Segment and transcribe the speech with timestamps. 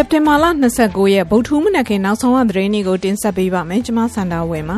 [0.00, 0.44] စက်တင်ဘာလ
[0.80, 4.76] 29ရက်ဗုဒ္ဓဟူးမနက်ခင်းနောက်ဆုံးရသတင်းတွေကိုတင်ဆက်ပေးပါမယ်ကျွန်မစန္ဒာဝယ်ပါ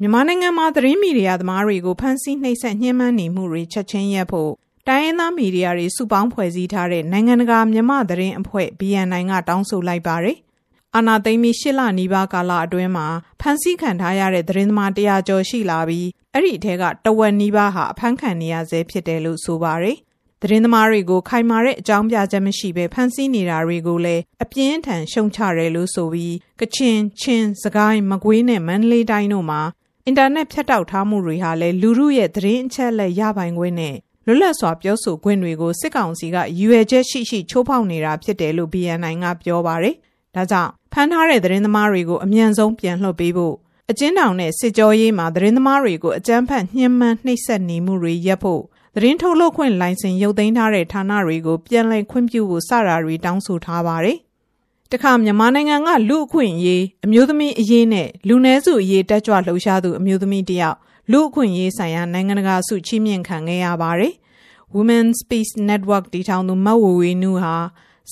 [0.00, 4.52] မြန်မာနိုင်ငံမှာသတင်းမီဒီယာသမားတွေကိုဖမ်းဆီးနှိပ်စက်ညှဉ်းပန်းနေမှုတွေချက်ချင်းရပ်ဖို့
[4.88, 10.38] တိုင်းရင်းသားမီဒီယာတွေစုပေါင်းဖွဲ့စည်းထားတဲ့နိုင်ငံတကာမြန်မာသတင်းအဖွဲ့ BNI ကတောင်းဆိုလိုက်ပါတယ်။
[10.96, 13.06] အာနာသိမ်းပြီးရှစ်လနီးပါးကာလအတွင်းမှာ
[13.40, 19.96] ဖမ်းဆီးခံထားရတဲ့သတင်းသမားတရာကျော်ရှိလာပြီးအဲ့ဒီအထက်ကတဝက်နီးပါးဟာအဖမ်းခံနေရဆဲဖြစ်တယ်လို့ဆိုပါတယ်။
[20.42, 29.60] သတင်းသမားတွေကိုခိုင်မာတဲ့အကြောင်းပြချက်မရှိဘဲဖမ်းဆီးနေတာတွေကိုလည်းအပြင်းထန်ရှုံချတယ်လို့ဆိုပြီးကချင်ချင်းစကိုင်းမကွေးနဲ့မန္တလေးတိုင်းတို့မှာ
[30.06, 33.96] အင်တာနက်ဖြတ်တောက်ထားမှုတွေဟာလည်းလူမှုရဲ့သတင်းအချက်အလက်ရပိုင်ခွင့်နဲ့
[34.26, 39.96] လွတ်လပ်စွာပြောဆိုခွင့်တွေကိုစစ်ကောင်စီကရည်ရွယ်ချက်ရှိရှိချိုးဖောက်နေတာဖြစ်တယ်လို့ BNI ကပြောပါတယ်။
[40.34, 43.54] ဒါကြောင့် ဖမ်းထားတဲ့သတင်းသမားတွေကိုအမြန်ဆုံးပြန်လွှတ်ပေးဖို့
[43.90, 48.62] အကျဉ်းထောင်နဲ့စစ်ကြောရေးမှာသတင်းသမားတွေကိုအကြမ်းဖက်ညှဉ်းပန်းနှိပ်စက်နေမှုတွေရပ်ဖို့
[48.94, 54.18] သတင်းထုတ်လုပ်ခွင့်လိုင်စင်ရုပ်သိမ်းထားတဲ့ဌာနတွေကိုပြန်လည်ခွင့်ပြုဖို့စတာတွေတောင်းဆိုထားပါတယ်။
[54.92, 60.76] တခါမြန်မာနိုင်ငံကလူအခွင့်အရေးအမျိုးသမီးအရေးနဲ့လူနည်းစုအရေးတက်ကြွလှုပ်ရှားသူအမျိုးသမီးတယောက်
[61.10, 64.14] လူအခွင့်အရေးဆိုင်ရာနိုင်ငံတကာဆုချီးမြှင့်ခံခဲ့ရပါတယ်။
[64.74, 67.56] Women's Peace Network တည်ထောင်သူမဝဝေနုဟာ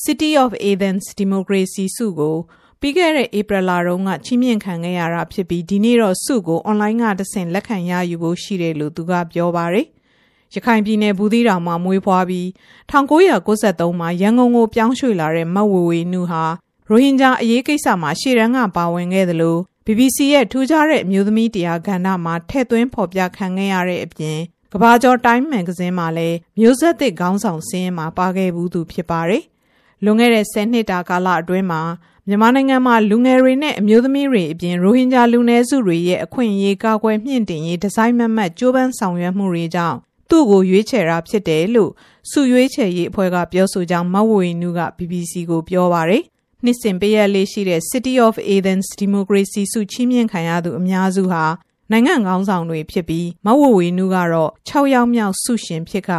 [0.04, 2.36] City of Athens Democracy ဆုကို
[2.80, 9.86] ပြီးခဲ့တဲ့ဧပြီလတုန်းကချီးမြှင့်ခံခဲ့ရတာဖြစ်ပြီးဒီနေ့တော့ဆုကိုအွန်လိုင်းကတဆင့်လက်ခံရယူဖို့ရှိတယ်လို့သူကပြောပါတယ်။
[10.54, 12.46] ရခိုင်ပြည်နယ်ဘူးသီးတောင်မှာမွေးဖွားပြီး
[12.90, 16.44] 1993မှာရန်ကုန်ကိုပြောင်းရွှေ့လာတဲ့မဝဝေနုဟာ
[16.88, 24.38] ရိုဟင်ဂျာအရေးကိစ္စမှာရှေ့တန်းကပါဝင်ခဲ့သလို BBC ရဲ့ထူးခြားတဲ့အမျိုးသမီးတရားကဏ္ဍမှာထည့်သွင်းဖော်ပြခံခဲ့ရတဲ့အပြင်
[24.72, 29.42] ကဘာကျော်တိုင်းမန်ဂဇင်းမှာလည်းမျိုးဆက်သစ်ခေါင်းဆောင်စင်းမှာပါခဲ့ဘူးသူဖြစ်ပါတယ်။
[30.04, 31.82] လွန်ခဲ့တဲ့10နှစ်တာကာလအတွင်းမှာ
[32.28, 39.96] မြန်မာနိုင်ငံမှာလူငယ်တွေနဲ့အမျိုးသမီးတွေအပြင်ရိုဟင်ဂျာလူနည်းစုတွေရဲ့အခွင့်အရေးကာကွယ်မြင့်တင်ရေးဒီဇိုင်းမမတ်ကြိုးပမ်းဆောင်ရွက်မှုတွေကြောင့်
[40.30, 41.90] သူ့ကိုရွေးချယ်တာဖြစ်တယ်လို့
[42.30, 46.22] စုရွေးချယ်ရေးအဖွဲ့ကပြောဆိုကြောင်းမဝေနုက BBC ကိုပြောပါတယ်။
[46.64, 51.44] နှစ်စဉ်ပေးရလေးရှိတဲ့ City of Athens Democracy စုချီးမြှင့်ခံရသူအများစုဟာ
[51.90, 56.10] နိုင်ငံကောင်းဆောင်တွေဖြစ်ပြီးမဝဝေနုကတော့6ယောက်မြောက်ဆုရှင်ဖြစ်က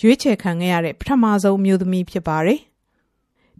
[0.00, 2.60] ရွေးချယ်ခံခဲ့ရတဲ့ပထမဆုံးမျိုးသမီးဖြစ်ပါတယ်။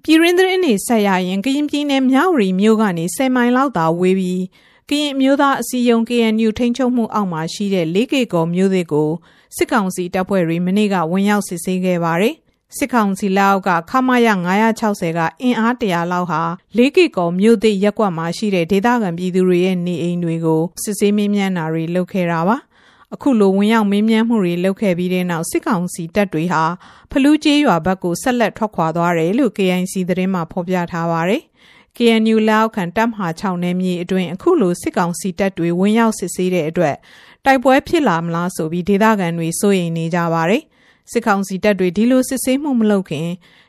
[0.07, 4.45] ပြည်ရင်းသတင်းတွေဆက်ရရင်ကရင်ပြည်နယ်မြဝတီမြို့ကနေ10မိုင်လောက်သာဝေးပြီး
[4.91, 9.11] ကရင်မျိုးသားအစည်းအရုံး KNU ထိန်းချုပ်မှုအောက်မှာရှိတဲ့၄ကေကောမြို့သစ်ကို
[9.57, 12.35] စစ်ကောင်စီတပ်ဖွဲ့တွေမနေ့ကဝင်ရောက်စစ်ဆေးခဲ့ပါတယ်။
[12.77, 14.29] စစ်ကောင်စီလက်အောက်ကခမာယ
[14.73, 16.43] 960ကအင်အားတရာလောက်ဟာ
[16.79, 22.57] ၄ကေကောမြို့သစ်ရက်ကွက်မှာရှိတဲ့ဒေသခံပြည်သူတွေရဲ့နေအိမ်တွေကိုစစ်ဆေးမင်းမြန်းတာတွေလုပ်ခဲ့တာပါ။
[23.13, 26.63] အခုလိုဝင်ရောက်မင်းမြန်းမှုတွေလုပ်ခဲ့ပြီးတဲ့နောက်စစ်ကောင်စီတပ်တွေဟာ
[27.11, 31.43] ဖလူးကျေးရွာဘက်ကိုဆက်လက်ထွက်ခွာသွားတယ်လို့ KNC သတင်းမှာဖော်ပြထားပါတယ်။
[31.97, 36.97] KNU လောက်ခံတပ်မဟာ6နယ်မြေအတွင်းအခုလိုစစ်ကောင်စီတပ်တွေဝင်ရောက်စစ်ဆေးတဲ့အတွက်
[37.45, 40.63] တိုက်ပွဲဖြစ်လာမလားဆိုပြီးဒေသခံတွေစိုးရိမ်နေကြပါတယ်။
[41.11, 43.29] စစ်ကောင်စီတပ်တွေဒီလိုစစ်ဆေးမှုမလုပ်ခင်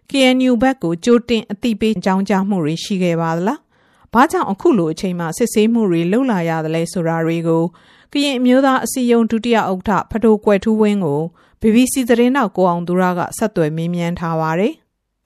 [0.10, 3.60] KNU ဘက်ကိုကြိုတင်အသိပေးအကြောင်းကြားမှုတွေရှိခဲ့ပါသလား။
[4.14, 7.64] ဘာကြောင့်အခုလိုအချိန်မှစစ်ဆေးမှုတွေလှုပ်လာရသလဲဆိုတာတွေကို
[8.14, 11.22] ကရင်အမျိုးသားအစည်းအရုံးဒုတိယဥက္ကဋ္ဌဖထိုးကွယ်ထူးဝင်းကို
[11.62, 14.74] BBC သတင်းတောက်ကိုအောင်သူရကဆက်သွယ်မေးမြန်းထားပါတယ်။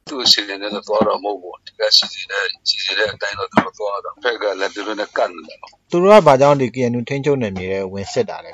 [0.09, 5.57] သူစီစဉ်နေတဲ့သွားတော့မဟုတ်ဘူးဒီကစီစဉ်တဲ့စီစဉ်တဲ့အတိုင်းတော့သူသွားတော့ဖက်ကလည်းသူတို့နဲ့ကန့်တယ်
[5.91, 8.51] သူတို့ကဘာကြောင့်ဒီ KNU ထိန်းချုပ်နယ်မြေရဲ့ဝင်စစ်တာလဲ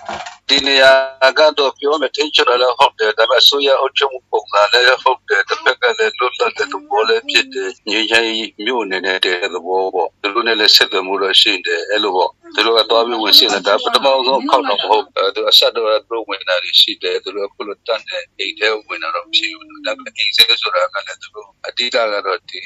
[0.49, 0.91] ဒီနေရာ
[1.39, 15.03] ကတော့ပြောမယ်ထိန်းချုပ်တယ်လည်းဟုတ်တယ်ဒါပေမဲ့ဆိုရအုပ်ချုပ်မှုပုံစံလည်းဟုတ်တယ်တစ်ဖက်ကလည်းလွတ်လပ်တဲ့သဘောလည်းဖြစ်တယ်ငြိမ်းချမ်းရေးမြို့နယ်နဲ့တဲ့သဘောပေါ့သူတို့နဲ့လည်းဆက်သွယ်မှုတော့ရှိတယ်အဲ့လိုပေါ့ သူတို့ကတော့ပြီးဝင်စစ်နေတာပထမဆုံးခောက်တော့မဟုတ်
[15.35, 22.59] သူအဆက်တော့သူဝင်တာရှိတယ်သူတို့ကခုလိုတတ်တဲ့အိတ်ထဲဝင်တာတော့မရှိဘူးဒါပေမဲ့အိမ်စဲဆိုတာကလည်းသူတို့အတိအကျကတော့ဒီ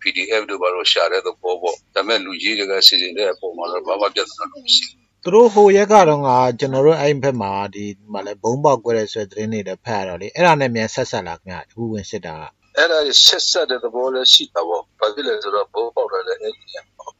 [0.00, 12.36] PDF တို့ဘာလို့ရှာတဲ့သဘောပေါ့ဒါပေမဲ့လူကြီးတွေကစီစဉ်တဲ့အပေါ်မှာတော့ဘာမှပြဿနာမရှိဘူးသူတို့ဟိုရက်ကတော့ငါကျွန်တော်တို့အဲ့ဘက်မှာဒီမလဲဘုံပေါက်ကွဲတဲ့ဆွဲသတင်းတွေလည်းဖတ်ရတော့လေအဲ့ဒါနဲ့မြန်ဆက်ဆက်လာခင်ဗျအခုဝင်စစ်တာ
[12.78, 16.64] အဲ့ဒါဆက်ဆက်တဲ့သဘောလည်းရှိတာပေါ့ဘာဖြစ်လဲဆိုတော့ဘုံပေါက်တယ်လည်းအဲ့ဒီ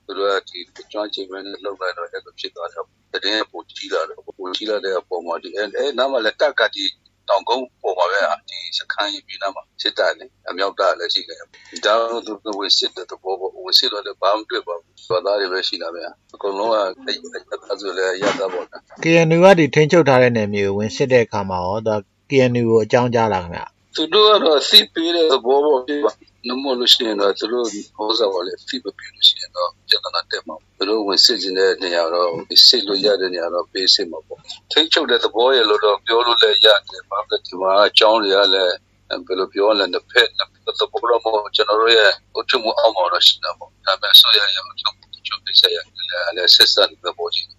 [0.07, 0.59] သူတို့ကဒီ
[0.93, 2.85] ကျွမ်းကျင်မဲ့လောက်လိုက်တော့အဲ့လိုဖြစ်သွားတယ်
[3.25, 5.69] တဲ့ပိုကြီးလာတယ်ပိုကြီးလာတဲ့အပေါ်မှာဒီအဲ့
[5.99, 6.85] နားမှာလည်းတက်ကဒီ
[7.29, 16.03] တောင်ကုန်းပေါ်မှာပဲဒီစခန်းကြီးပြီးနားမှာစစ်တာလေအမြောက်တာလည်းရှိတယ်ဒါတော့သူဝေစစ်တဲ့သဘောပေါ့ဝေစစ်တော့လည်းဘာမှတွေ့ပါဘူးသွားသားတွေပဲရှိတာပဲ
[16.35, 16.77] အကုန်လုံးက
[17.07, 18.65] အဲ့ဒါဆိုလည်းရတာပေါ့
[19.03, 21.97] KNU ကဒီထိန်းချုပ်ထားတဲ့နယ်မြေကိုဝင်စစ်တဲ့အခါမှာရောဒါ
[22.31, 25.81] KNU ကိုအကြောင်းကြားလာခင်ဗျ သူတို့ကတော့စီးပေးတဲ့သဘောပေါ့
[26.49, 27.67] နမို့လို့ရှိရင်တော့သူတို့
[27.97, 32.31] ဟောစားပါလေဖိပပြလို့ရှိရင်တော့ပြဿနာတက်မှာသူတို့ဝင်စစ်ခြင်းတဲ့နေရာတော့
[32.67, 34.41] စစ်လို့ရတဲ့နေရာတော့ပေးစစ်မှာပေါ့
[34.73, 38.75] ထိတ်ချုပ်တဲ့သဘောရလို့တော့ပြောလို့လည်းရတယ်ဘာလို့ဒီမှာအကြောင်းတွေကလည်း
[39.27, 40.41] ဘယ်လိုပြောလဲတစ်ဖက်သ
[40.93, 47.58] ဘောတော့ကျွန်တော်တို့ရဲ့အုပ်ချုပ်မှုအောက်မှာတော့ရှိတာပေါ့ဒါပေမဲ့ဆိုရရအုပ်ချုပ်မှုချုပ်ပြဆက်ရလည်းဆက်ဆက်သဘောကြီး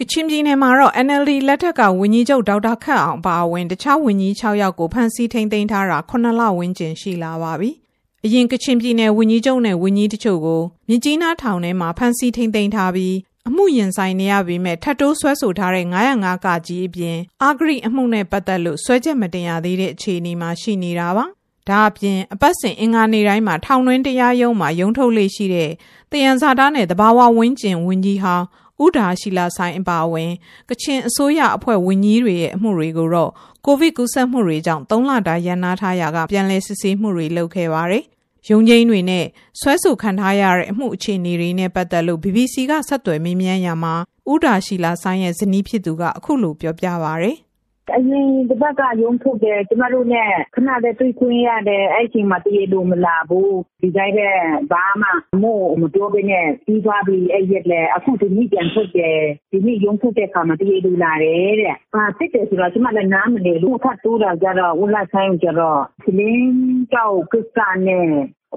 [0.00, 7.70] ကချင်ပြည်နယ်မှာတော့ NLD လက်ထက်ကဝန်ကြီးချုပ် ဒေါက်တာခက်အောင်ပါဝင် တခြားဝန်ကြီး6ယောက်ကို ဖမ်းဆီးထိန်းသိမ်းထားတာ9လဝန်းကျင်ရှိလာပါပြီ။
[8.24, 13.14] အရင် ကချင်ပြည်နယ် ဝန်ကြီးချုပ်နဲ့ ဝန်ကြီးတချို့ကို မြကြီးနားထောင်ထဲမှာ ဖမ်းဆီးထိန်းသိမ်းထားပြီး
[13.48, 21.26] အမှုရင်ဆိုင်နေရပေမဲ့ ထပ်တိုးဆွဲဆိုထားတဲ့905ကကြီးအပြင်အာဂရိအမှုနဲ့ ပတ်သက်လို့ဆွဲချက်မတင်ရသေးတဲ့ အခြေအနေမှာ ရှိနေတာပါ။
[21.68, 25.70] ဒါအပြင် အပတ်စဉ် အင်္ဂါနေ့တိုင်းမှာ ထောင်တွင်းတရားရုံးမှာ ရုံးထုတ်လေရှိတဲ့
[26.10, 28.44] တယံဇာတာနဲ့တဘာဝဝင်းကျင်ဝန်ကြီးဟောင်း
[28.82, 30.32] ဥဒါရှိလာဆိုင်အပါအဝင်
[30.68, 33.30] ကချင်အစိုးရအဖွဲ့ဝန်ကြီးတွေရဲ့အမှုတွေကိုတော့
[33.66, 38.04] ကိုဗစ်ကူးစက်မှုတွေကြောင့်၃လတာရန်နာထားရာကပြန်လည်စစ်ဆေးမှုတွေလုပ်ခဲ့ပါတယ်။
[38.50, 39.24] ရုံချင်းတွေနဲ့
[39.60, 43.94] ဆွဲဆိုခံထားရတဲ့အမှုအခြေအနေတွေနဲ့ပတ်သက်လို့ BBC ကဆက်သွယ်မေးမြန်းရမှာ
[44.32, 47.32] ဥဒါရှိလာဆိုင်ရဲ့ဇနီးဖြစ်သူကအခုလိုပြောပြပါဗျ။
[47.92, 54.28] အရင်တစ်ပတ်က ရုံးထုတ်တယ် ကျမတို့နဲ့ ခဏလေးတွေ့ခွင့်ရတယ် အဲ့ချိန်မှာ တရေလို့မလာဘူး ဒီတိုင်းပဲ
[54.72, 55.08] ဘာမှ
[55.42, 59.18] မို့မပြောဘဲနဲ့ ပြီးသွားပြီ အဲ့ရက်လေအခု ဒီနေ့ ပြန်ထုတ်တယ်
[59.52, 66.54] ဒီနေ့ရုံးထုတ်တဲ့ခါမှာ တရေလို့လာတယ်တဲ့အာစစ်တယ်ဆိုတော့ကျမလည်း နားမလဲလို့ထပ်တိုးတာကြတော့ ဦးလာဆိုင်ကြတော့စလင်း
[66.92, 68.08] ကြောက်ကိစ္စနဲ့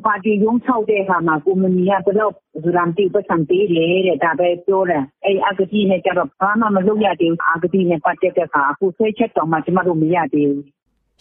[0.05, 2.31] ပါတီရုံးချုပ်တဲ့အခါမှာကုမ္ပဏီကဘယ်တော့
[2.63, 10.63] ဇူရမ်တီပတ်စံပေးလေတဲ့ဒါပဲပြောတယ်အဲ့အဂတိနဲ့ကြတော့ဘာမှမလုပ်ရသေးဘူးအဂတိနဲ့ပတ်သက်တဲ့အခါအခုဆွဲချက်တော့မှကျမတို့မရသေးဘူး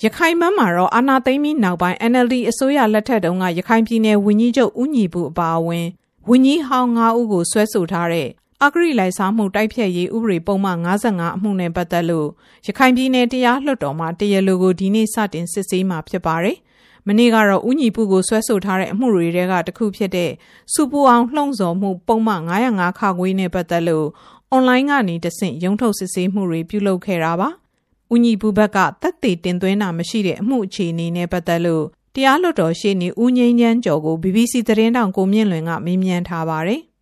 [0.02, 5.87] ရခိုင်မန်းမှာတော့အာနာသိမ့်ပြီးနောက်ပိုင်း NLD အစိုးရလက်ထက်တုန်းကရခိုင်ပြည်နယ်ဝန်ကြီးချုပ်ဦးညီဘူးအပါအဝင်
[6.31, 8.28] ဝန်ကြီးဟောင်း9ဦးကိုဆွဲဆိုထားတဲ့
[8.64, 12.28] အဂရိလိုက်စားမှုတိုက်ဖြတ်ရေးဥပဒေပုံမှန်55အမှုနဲ့ပတ်သက်လို့
[12.67, 16.56] ရခိုင်ပြည်နယ်တရားလွှတ်တော်မှာတရားလိုကိုဒီနေ့စတင်စစ်ဆေးမှာဖြစ်ပါတယ်
[17.08, 20.31] မနေ့ကတော့ဥညီပုကိုဆွဲဆိုထားတဲ့အမှုတွေတဲကတစ်ခုဖြစ်တဲ့
[20.73, 24.06] စူပူအောင်လှုံ့ဆော်မှုပုံမှန်905ခါခွေးနဲ့ပတ်သက်လို့
[24.50, 27.49] အွန်လိုင်းကနေတဆင့်ရုံးထုတ်စစ်ဆေးမှုတွေပြုလုပ်ခဲ့တာပါ။
[28.14, 36.81] ဥညီပုဘက်ကတက်သေးတင်သွင်းတာမရှိတဲ့အမှုအခြေအနေနဲ့ပတ်သက်လို့တရားလွှတ်တော်ရှေ့နေဦးငိမ့်ချမ်းကျော်ကို BBC သတင်းတောင်ကိုမြင့်လွင်ကမေးမြန်းထားပါတယ်။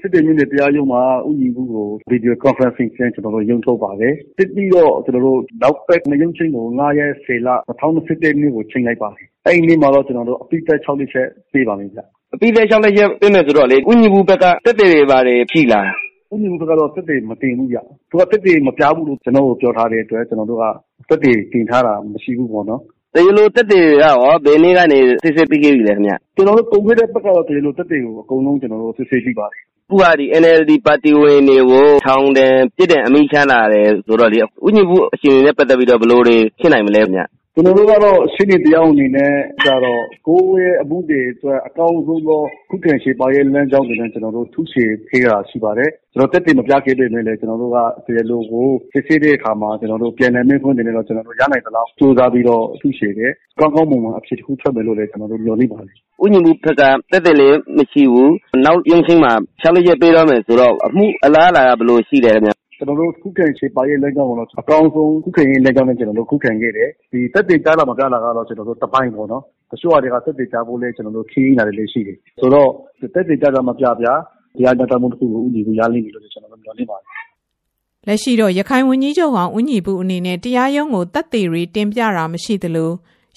[0.00, 12.00] စစ်တေမြို့နယ်တရားရုံးမှာဥညီမှုကို video conferencing ဖြင့်ကျွန်တော်တို့ရုံးထုတ်ပါတယ်။တစ်ပြီးတော့ကျွန်တော်တို့နောက်ပတ်မရုံးချင်းကို9ရက်10လ2021နှစ်ကိုချိန်လိုက်ပါတယ်။ အဲ့ဒီနေ့မှာတော့ ကျွန်တော်တို့ အပိသက်6လက်ချက် ပေးပါမယ်ဗျ။
[12.34, 15.80] အပိသက်6လက်ချက် ပေးမယ်ဆိုတော့လေဥညီမှုဘက်ကတက်တယ်တွေပါတယ်ဖြီလာ။
[16.32, 17.78] ဥညီမှုဘက်ကတော့တက်တယ်မတင်ဘူးဗျ။
[18.10, 20.64] သူကတက်တယ်မပြဘူးလို့ ကျွန်တော်တို့ပြောထားတဲ့အတွက် ကျွန်တော်တို့က
[21.08, 22.80] တက်တယ်တင်ထားတာ မရှိဘူးပေါ့နော်။
[23.14, 36.36] တရားလိုတက်တယ်ကရော ဘယ်နေ့ကနေ စစ်စစ်ပြီးခဲ့ပြီလဲခင်ဗျ။ကျွန်တော်တို့ပုံခဲ့တဲ့ဘက်ကတော့ တရားလိုတက်တယ်ကို အကုန်လုံး ကျွန်တော်တို့ စစ်စစ်ပြီးပါတယ်ခုကဒီ NLD ပါတီဝင်တွေကို ထောင်ဒဏ် ပြစ်ဒဏ် အမိန့်ချမှတ်လာတယ်ဆိုတော့လေ ဦးညီပု အခြေအနေနဲ့ ပတ်သက်ပြီးတော့ ဘယ်လိုတွေ
[36.60, 37.22] ဖြစ်နိုင်မလဲခင်ဗျ။
[37.54, 45.90] ကျနော်တို့ကတော့ ရှေ့နေတယောက်အနေနဲ့ကျတော့ ကိုယ့်ရဲ့အမှုတွေအတွက် အကောင်းဆုံးသော ခုခံချေပရေးလမ်းကြောင်းတွေနဲ့ ကျနော်တို့ ထုချေခဲ့တာရှိပါတယ်။
[46.32, 47.76] သက်သေမပြခဲ့ပေမယ့်လည်း ကျနော်တို့က
[48.06, 53.30] တရားလိုကို စစ်ဆေးတဲ့အခါမှာပြန်လှန်မေးခွန်းတွေနဲ့တော့ ကျနော်တို့ ရနိုင်သလောက် ကြိုးစားပြီးတော့ ထုချေတယ်။
[53.60, 56.82] ကောင်းကောင်းမွန်မွန် အဖြေတခုထွက်မယ်လို့လည်း ကျနော်တို့ မျှော်လင့်ပါတယ်။”ဦးညီပုဘက်က
[57.12, 58.30] သက်သေလည်းမရှိဘူး။
[58.64, 62.50] နောက်ရုံးချိန်းမှာ လျှောက်လဲချက်ပေးတော့မယ်ဆိုတော့ အမှုအလားအလာက ဘယ်လိုရှိလဲခင်ဗျ
[62.80, 72.70] ကျနော်တို့ခုခံချေပရေးလမ်းကြောင်းကိုတော့အကောင်းဆုံးခုခံရေးလမ်းကြောင်းနဲ့ကျနော်တို့ခုခံခဲ့တယ်။ဒီသက်သေကြားလာမကြားလာကတော့ကျနော်တို့တပိုင်းပေါ့နော်။တချို့ဟာတွေကသက်သေကြားဖို့လည်းကျနော်တို့ခရီးနေတာတွေလည်းရှိတယ်။ဆိုတော့
[73.14, 77.08] သက်သေကြားကြားမပြဗျာတရားမျှတမှုတစ်ခုကိုဦးညီပုရလိမ့်မယ်လို့ကျနော်တို့မျှော်လင့်ပါတယ်။
[78.06, 82.90] လက်ရှိတော့ရခိုင်ဝန်ကြီးချုပ်ဟောင်းဦးညီပုအနေနဲ့တရားရုံးကိုသက်သေတွေတင်ပြတာမရှိသလို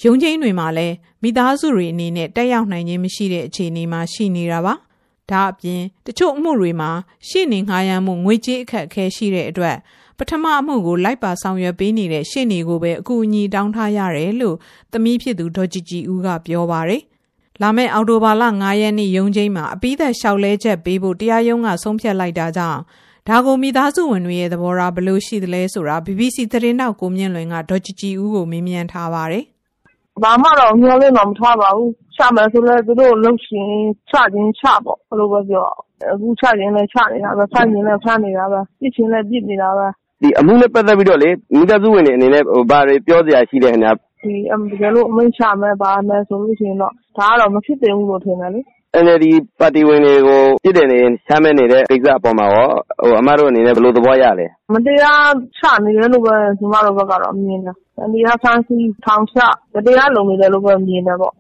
[0.04, 4.74] ရုံးချင်းတွေမှာလည်းမိသားစုတွေအနေနဲ့တက်ရောက်နိုင်ခြင်းမရှိတဲ့အခြေအနေမှာရှိနေတာပါ။
[5.32, 6.92] ဒါအပြင်တချို့အမှုတွေမှာ
[7.28, 9.78] ရှေ့နေငှားရမ်းမှုငွေကြေးအခက်အခဲရှိတဲ့အတွက်
[10.18, 14.58] ပထမအမှုကိုလိုက်ပါဆောင်ရွက်ပေးနေတဲ့ရှေ့နေကိုပဲအကူအညီတောင်းထားရတယ်လို့
[14.92, 17.02] သမီးဖြစ်သူဒေါ်ကြည်ကြည်ဦးကပြောပါတယ်။
[17.62, 22.80] လာမယ့်အောက်တိုဘာလ9ရက်နေ့ရုံးချိန်မှာအပိသက်လျှောက်လဲချက်ပေးဖို့တရားရုံးကဆုံးဖြတ်လိုက်တာကြောင့်
[23.28, 29.44] ဒါကိုမိသားစုဝင်တွေရဲ့သဘောထားဘယ်လိုရှိသလဲဆိုတာ BBC သတင်းတောက်ကိုမြင့်လွင်ကဒေါ်ကြည်ကြည်ဦးကိုမေးမြန်းထားပါတယ်။
[30.24, 33.68] ဘာမှတော့မျှော်လင့်တော့မထားပါဘူး ချမယ်ဆိုလည်းသူတို့လုပ်ရှင်
[34.10, 35.66] ချခြင်းချပေါ့ဘယ်လိုပဲပြော
[36.12, 39.88] အခုချခြင်းလည်းချနေတာပဲဖမ်းခြင်းလည်းဖမ်းနေတာပဲပြစ်ခြင်းလည်းပြစ်နေတာပဲ
[40.22, 43.94] ဒီအမှုနဲ့ပတ်သက်ပြီးတော့လေမိသားစုဝင်တွေအနေနဲ့ဘာတွေပြောစရာရှိလဲခင်ဗျာ
[44.24, 48.62] ဒီအတကယ်လို့အမိန့်ချမယ်ပါမယ်ဆိုလို့ရှိရင်တော့ဒါကတော့မဖြစ်တင်ဘူးလို့ထင်တယ်လေ
[49.04, 49.26] NLD
[49.60, 52.70] ပါတီဝင်တွေကိုပြစ်တယ်နေရှားမဲ့နေတဲ့ကိစ္စအပေါ်မှာရော
[53.02, 57.76] ဟိုအမတို့အနေနဲ့ဘယ်လိုသဘောရလဲမတရားချနေတယ်လို့ပဲညီမတို့ဘက်ကတော့မြင်တယ်။
[58.14, 59.38] တရားဖမ်းဆီးထောင်ချ
[59.74, 61.34] မတရားလုပ်နေတယ်လို့ပဲမြင်တယ်ပေါ့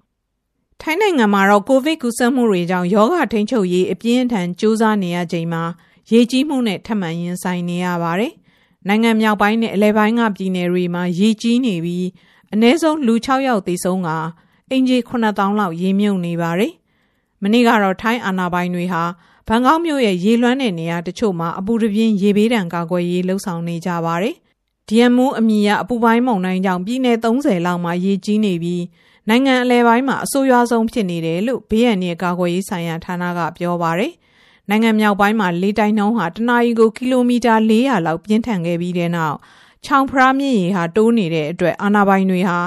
[0.85, 5.63] ထိုင်းနိုင်ငံမှာတော့ကိုဗစ်ကူးစက်မှုတွေကြောင့်ယောဂထိန်းချုပ်ရေးအပြင်းထန်ကြိုးစားနေရချိန်မှာ
[6.11, 8.33] ရေကြီးမှုနဲ့ထပ်မံရင်ဆိုင်နေရပါတယ်။
[8.87, 12.07] နိုင်ငံမြောက်ပိုင်းနဲ့အလဲပိုင်းကပြည်နယ်တွေမှာရေကြီးနေပြီး
[12.53, 14.09] အနည်းဆုံးလူ6ယောက်သေဆုံးက
[14.69, 16.73] အင်ဂျီ9000လောက်ရေမြုပ်နေပါတယ်။
[17.43, 19.03] မနေ့ကတော့ထိုင်းအာဏာပိုင်တွေဟာ
[19.47, 24.35] ဘန်ကောက်မြို့ရဲ့ရေလွှမ်းတဲ့နေရာတချို့မှာအပူတပြင်းရေဘေးဒဏ်ကာကွယ်ရေးလှုံ့ဆော်နေကြပါတယ်။
[24.87, 28.83] ဒီယမ်မူအမီယာအပူပိုင်းမုန်တိုင်းကြောင့်ပြည်내30လောက်မှာရေကြီးနေပြီး
[29.29, 34.13] နိုင်ငံအလဲပိုင်းမှာအဆိုးရွားဆုံးဖြစ်နေတယ်လို့ဘေးရန်ရဲ့ကာကွယ်ရေးဆိုင်ရာဌာနကပြောပါရယ်
[34.69, 39.37] နိုင်ငံမြောက်ပိုင်းမှာလေတိုက်နှုန်းဟာတနအီကိုကီလိုမီတာ400လောက်ပြင်းထန်ခဲ့ပြီးတဲ့နောက်
[39.85, 42.57] ချောင်ဖျားမြင့်ရေဟာတိုးနေတဲ့အတွက်အာဏာပိုင်တွေဟာ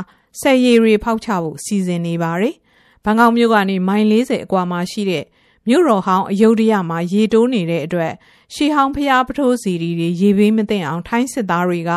[0.41, 2.55] ဆယ်ရီတွေဖောက်ချဖို့စီစဉ်နေပါတယ်။
[3.05, 5.25] ဘန်ကောက်မြို့ကနေမိုင်40အကွာမှာရှိတဲ့
[5.69, 8.13] မြို့တော်ဟောင်းအယုဒ္ဓယမှာရေတိုးနေတဲ့အတွက်
[8.55, 11.91] ရှီဟောင်းဖျားပထိုးစီရီတွေရေဘေးမသိအောင်ထိုင်းစစ်သားတွေက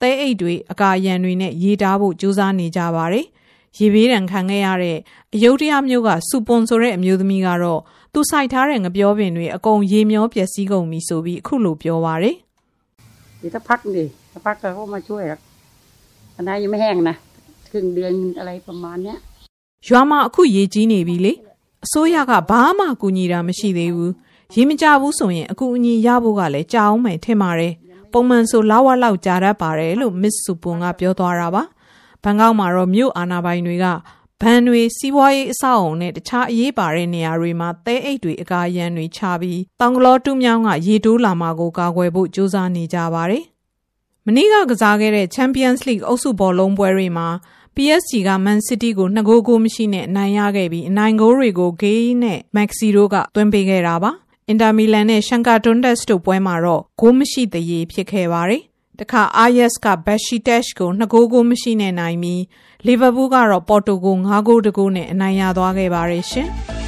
[0.00, 3.26] သဲအိတ်တွေအကာရန်တွေနဲ့ရေတားဖို့ကြိုးစားနေကြပါတယ်။
[3.79, 4.97] ရေဘေးဒဏ်ခံခဲ့ရတဲ့
[5.35, 7.81] အယုဒ္ဓယမြို့ကစူပွန်ဆိုတဲ့အမျိုးသမီးကတော့
[8.13, 12.35] သူစိုက်ထားတဲ့ငပြောပင်တွေအကုန်ရေမျောပျက်စီးကုန်ပြီဆိုပြီးအခုလိုပြောပါတယ်။
[13.39, 15.39] เดี๋ยวถ้าพักดิถ้าพักก็เขามาช่วยหรอก
[16.35, 17.15] อันนั้นยังไม่แห้งนะ
[17.69, 19.17] ครึ่งเดือนอะไรประมาณเนี้ย
[19.87, 21.33] ရွာမှာအခုရေကြီးနေပြီလေ
[21.85, 24.13] အစိုးရကဘာမှကူညီတာမရှိသေးဘူး
[24.55, 27.73] ရေမကြဘူးဆိုရင်အကူအညီရဖို့ကလည်းကြာအောင်မယ်ထင်ပါတယ်
[28.11, 31.63] ပုံမှန်ဆိုလောက်ဝက်လောက်ကြာတတ်ပါတယ်လို့မစ်ဆူပွန်ကပြောသွားတာပါ
[32.24, 33.86] ဘန်ကောက်မှာတော့မြို့အာဏာပိုင်တွေက
[34.40, 43.44] ဘဏ်တွေစီးပွားရေးအဆောက်အုံနဲ့တခြားအရေးပါတဲ့နေရာတွေမှာသဲအိတ်တွေအကာရန်တွေချပြီးတောင်ကလောတူးမြောင်းကရေတိုးလာမှာကိုကာကွယ်ဖို့ကြိုးစားနေကြပါတယ်
[44.26, 47.28] မနေ့ကကစားခဲ့တဲ့ Champions League အုပ်စုဘောလုံးပွဲတွေမှာ
[47.76, 54.10] PSG က Man City ကို2ဂိုးကိုမရှိနဲ့အနိုင်ရခဲ့ပြီးအနိုင်ဂိုးတွေကို Gay နဲ့ Maxi တို့ကသွင်းပေးခဲ့တာပါ။
[54.50, 58.62] Inter Milan နဲ့ Shakhtar Donetsk တို့ပွဲမှာတော့ဂိုးမရှိသရေဖြစ်ခဲ့ပါတယ်။
[59.00, 62.40] တခါ Ajax က Besiktas ကို2ဂိုးကိုမရှိနဲ့နိုင်ပြီး
[62.86, 66.48] Liverpool ကတော့ Porto ကို9ဂိုးတဂိုးနဲ့အနိုင်ရသွားခဲ့ပါတယ်ရှင်။